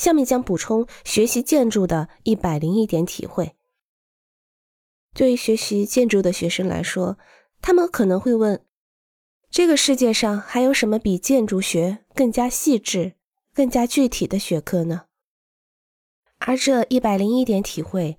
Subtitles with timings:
[0.00, 3.54] 下面将补充学习建筑的一百零一点体会。
[5.12, 7.18] 对于学习建筑的学生来说，
[7.60, 8.64] 他们可能会问：
[9.50, 13.16] 这个世界上还有什么比建筑学更加细致、
[13.52, 15.02] 更加具体的学科呢？
[16.38, 18.16] 而这一百零一点体会，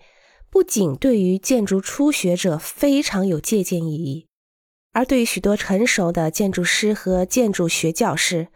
[0.52, 4.27] 不仅对于建筑初学者非常有借鉴意义，
[4.91, 8.50] 而对于许多成熟的建筑师和建筑学教师。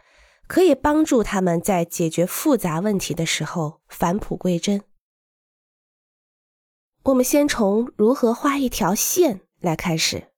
[0.47, 4.83] 可以帮助他们在解决复杂问题的时候返璞归真。
[7.03, 10.29] 我们先从如何画一条线来开始。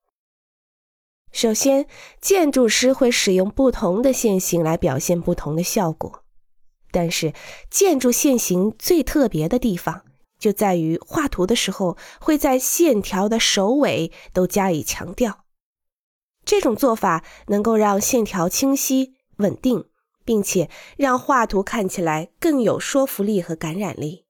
[1.32, 1.88] 首先，
[2.20, 6.24] 建筑师会使用不同的线型来表现不同的效果，
[6.92, 7.34] 但是
[7.70, 10.04] 建筑线型最特别的地方
[10.40, 15.46] 就在于画图的时候会在线条的首尾都加以强调。
[16.46, 19.90] 这种做法能够让线条清晰稳定。
[20.28, 24.26] 并且让画图看起来更有说服力和感染力。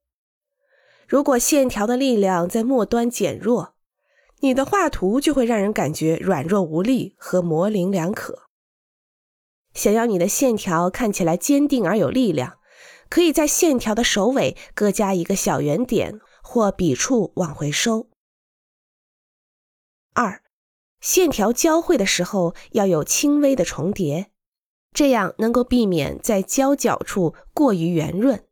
[1.07, 3.73] 如果线条的力量在末端减弱，
[4.41, 8.43] 你的画图就会让人感觉软弱无力和模棱两可。
[9.73, 12.59] 想要你的线条看起来坚定而有力量，
[13.09, 18.07] 可以在线条的首尾各加一个小圆点或笔触往回收。
[20.13, 20.43] 二，
[21.01, 24.31] 线条交汇的时候要有轻微的重叠。
[24.93, 28.43] 这样能够避免在交角处过于圆润。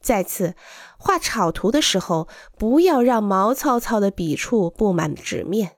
[0.00, 0.56] 再次，
[0.98, 2.26] 画草图的时候，
[2.58, 5.76] 不要让毛糙糙的笔触布满纸面。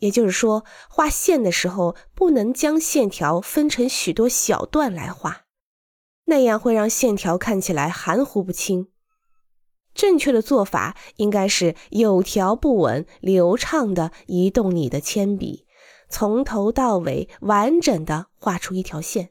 [0.00, 5.42] 也就是说，画线的时候，不能将线条分成许多小段来画，
[6.24, 8.88] 那样会让线条看起来含糊不清。
[9.94, 15.68] 正确的做法应该是有条不紊、流畅的移动你的铅笔。
[16.12, 19.30] 从头到尾完整的画出一条线。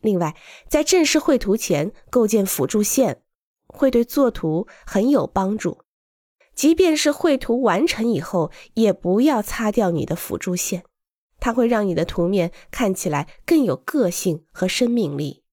[0.00, 0.36] 另外，
[0.68, 3.22] 在正式绘图前构建辅助线，
[3.68, 5.84] 会对作图很有帮助。
[6.56, 10.82] 即便是绘图完成以后，也不要擦掉你的辅助线，
[11.38, 15.44] 它会让你的图面看起来更有个性和生命力。